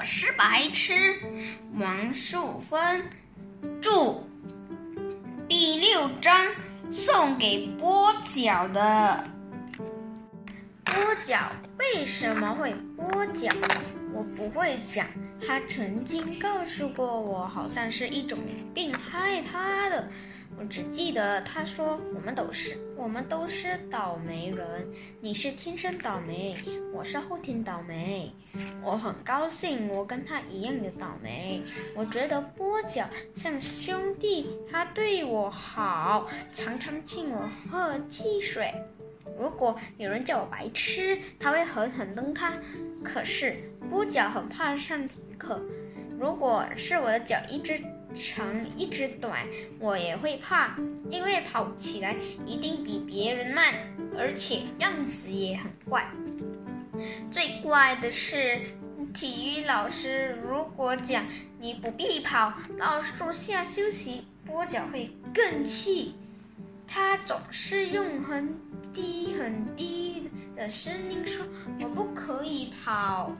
[0.00, 1.14] 我是白痴。
[1.74, 3.04] 王树芬，
[3.82, 4.26] 注：
[5.46, 6.46] 第六章
[6.90, 9.22] 送给跛脚的。
[10.86, 13.54] 跛脚为什么会跛脚？
[14.14, 15.06] 我不会讲。
[15.46, 18.38] 他曾经告诉过我，好像是一种
[18.72, 20.08] 病害他的。
[20.60, 24.86] 我只记得他说：“我们都是，我们都是倒霉人。
[25.18, 26.54] 你是天生倒霉，
[26.92, 28.30] 我是后天倒霉。
[28.84, 31.62] 我很高兴，我跟他一样的倒霉。
[31.96, 38.70] 我觉得跛脚像兄弟，他对我好，常常请我喝汽水。
[39.38, 42.52] 如果有人叫我白痴，他会狠狠瞪他。
[43.02, 43.56] 可是
[43.90, 45.08] 跛脚很怕上
[45.38, 45.58] 课，
[46.18, 47.82] 如果是我的脚一直……”
[48.14, 48.46] 长
[48.76, 49.46] 一只短，
[49.78, 50.76] 我也会怕，
[51.10, 53.74] 因为跑起来一定比别人慢，
[54.18, 56.10] 而且样子也很怪。
[57.30, 58.60] 最怪的是，
[59.14, 61.24] 体育老师如果讲
[61.58, 66.14] 你不必跑到树下休息，跛脚会更气。
[66.86, 68.52] 他总是用很
[68.92, 71.46] 低很低的声音说
[71.80, 73.32] ：“我不可以跑。”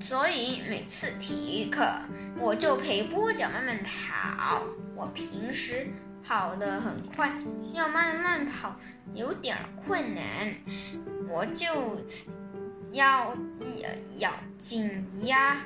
[0.00, 1.86] 所以每次体育课，
[2.38, 4.64] 我就陪波脚慢慢跑。
[4.96, 5.86] 我平时
[6.26, 7.30] 跑得很快，
[7.74, 8.74] 要慢慢跑
[9.14, 9.56] 有点
[9.86, 10.52] 困难，
[11.28, 11.66] 我就
[12.92, 13.36] 要
[14.18, 15.64] 咬紧牙，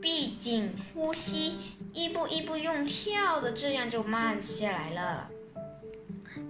[0.00, 1.58] 闭紧呼吸，
[1.92, 5.28] 一步一步用跳的，这样就慢下来了。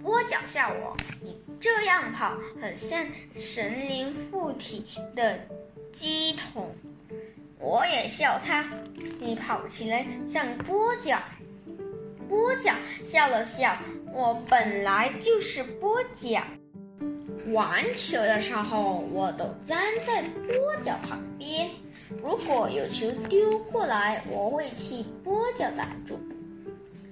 [0.03, 3.05] 波脚笑我，你这样跑很像
[3.35, 5.39] 神灵附体的
[5.91, 6.75] 鸡桶。
[7.59, 8.65] 我也笑他，
[9.19, 11.17] 你跑起来像波脚。
[12.27, 13.77] 波脚笑了笑，
[14.13, 16.41] 我本来就是波脚。
[17.53, 21.69] 玩球的时候，我都站在波脚旁边。
[22.21, 26.19] 如果有球丢过来，我会替波脚挡住。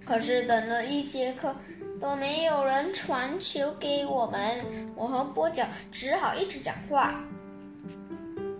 [0.06, 1.56] 可是等了一节课，
[2.02, 7.24] 都没有人传球给我们，我和波脚只好一直讲话。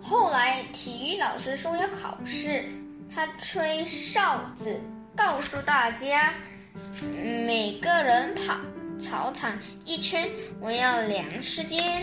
[0.06, 2.66] 后来体育老师说要考试，
[3.12, 4.78] 他吹哨子
[5.16, 6.34] 告诉大家，
[7.46, 8.58] 每个人跑
[9.00, 10.28] 操场一圈，
[10.60, 12.02] 我要量时间。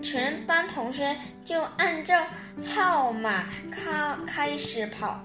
[0.00, 2.24] 全班同学就按照
[2.64, 5.20] 号码开开始跑。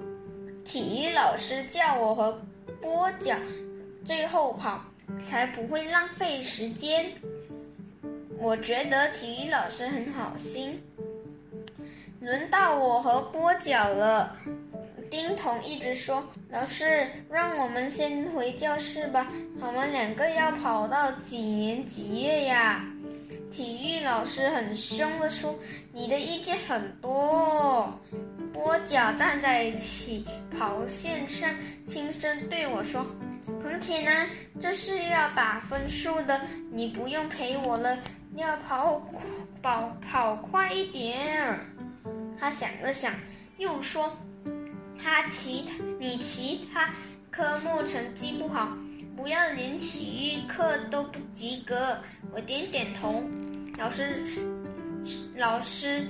[0.65, 2.41] 体育老师叫我和
[2.81, 3.35] 波脚
[4.03, 4.83] 最后跑，
[5.23, 7.11] 才不会浪费时间。
[8.39, 10.81] 我觉得体育老师很好心。
[12.19, 14.35] 轮到我和波脚了，
[15.09, 19.28] 丁童一直说：“老师，让我们先回教室吧，
[19.61, 22.83] 我们两个要跑到几年几月呀？”
[23.50, 25.56] 体育老师很凶地说
[25.94, 27.88] ：“你的意见很多。”
[28.51, 30.25] 波脚站在起
[30.57, 31.50] 跑线上，
[31.85, 33.06] 轻声对我说
[33.61, 34.27] ：“彭铁男，
[34.59, 36.41] 这是要打分数的，
[36.72, 37.97] 你不用陪我了，
[38.35, 39.01] 要跑
[39.61, 41.57] 跑跑快一点。”
[42.39, 43.13] 他想了想，
[43.57, 44.17] 又说
[45.01, 46.89] ：“他其他你其他
[47.31, 48.77] 科目成绩不好，
[49.15, 51.97] 不要连体育课都不及格。”
[52.31, 53.23] 我点点头。
[53.77, 54.21] 老师，
[55.35, 56.07] 老师，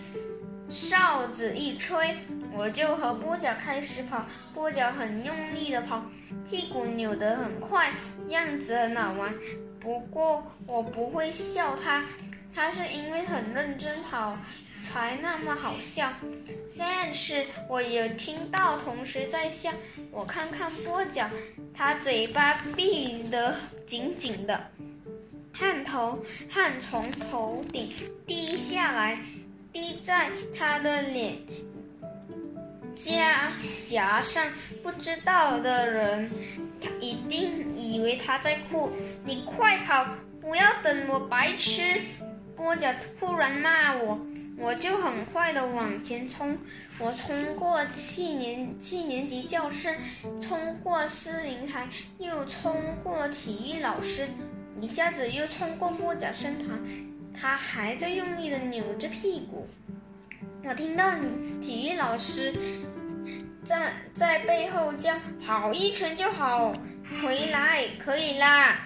[0.70, 2.18] 哨子一吹，
[2.54, 4.26] 我就和波脚开始跑。
[4.54, 6.04] 波脚很用力的跑，
[6.50, 7.92] 屁股扭得很快，
[8.30, 9.34] 样子很好玩。
[9.80, 12.04] 不过我不会笑他，
[12.58, 14.36] 他是因为很认真跑。
[14.80, 16.14] 才那么好笑，
[16.78, 19.72] 但是我有听到同学在笑。
[20.12, 21.28] 我看看波脚，
[21.74, 23.56] 他嘴巴闭得
[23.88, 24.70] 紧紧的，
[25.52, 27.92] 汗头汗从头顶
[28.28, 29.20] 滴下来，
[29.74, 31.36] 滴在他的脸
[32.94, 33.52] 颊
[33.84, 34.46] 颊上。
[34.84, 36.32] 不知道的人，
[36.80, 38.92] 他一定以为他在哭。
[39.26, 40.06] 你快跑，
[40.40, 42.00] 不要等我白痴！
[42.58, 44.20] 波脚突然骂我。
[44.60, 46.58] 我就很快的往前冲，
[46.98, 49.96] 我冲过七年七年级教室，
[50.42, 51.88] 冲过司令台，
[52.18, 54.28] 又冲过体育老师，
[54.82, 56.76] 一下子又冲过跛脚身旁，
[57.40, 59.68] 他还在用力的扭着屁股。
[60.64, 61.08] 我听到
[61.62, 62.52] 体育老师
[63.64, 65.14] 在在背后叫
[65.46, 66.74] ：“跑一圈就好，
[67.22, 68.80] 回来可以啦。”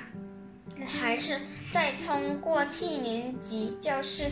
[0.86, 1.40] 还是
[1.72, 4.26] 再冲过七年级教室，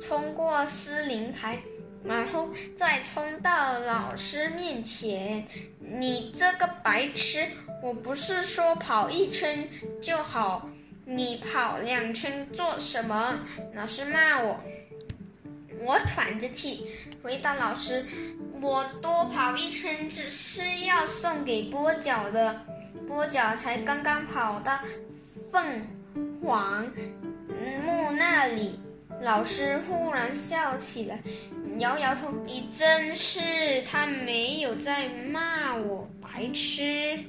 [0.00, 1.58] 冲过司令台，
[2.04, 5.46] 然后再冲到老师面前。
[5.78, 7.46] 你这个白痴！
[7.82, 9.68] 我不是说跑一圈
[10.00, 10.68] 就好，
[11.04, 13.38] 你跑两圈做什么？
[13.74, 14.58] 老师骂我。
[15.80, 16.86] 我喘着气
[17.22, 18.06] 回答老师
[18.62, 22.58] ：“我多跑一圈只是要送给波角的。”
[23.06, 24.78] 波角才刚刚跑到
[25.50, 25.62] 凤
[26.42, 26.84] 凰
[27.84, 28.78] 木那里，
[29.22, 31.20] 老师忽然笑起来，
[31.78, 33.82] 摇摇头：“你真是……
[33.82, 37.24] 他没有在骂我白痴。”